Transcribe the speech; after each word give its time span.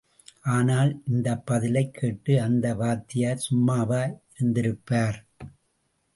ஆனால் 0.49 1.01
இந்தப் 1.05 1.45
பதிலைக் 1.45 1.93
கேட்டு 1.93 2.41
அந்த 2.41 2.73
வாத்தியார் 2.75 3.37
சும்மாவா 3.37 4.01
இருந்திருப்பார்? 4.35 5.19